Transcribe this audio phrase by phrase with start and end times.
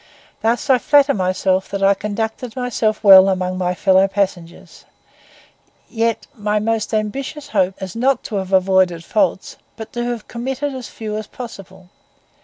[0.41, 4.83] Thus I flatter myself that I conducted myself well among my fellow passengers;
[5.89, 10.73] yet my most ambitious hope is not to have avoided faults, but to have committed
[10.73, 11.91] as few as possible.